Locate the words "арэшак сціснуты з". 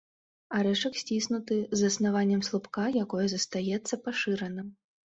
0.59-1.91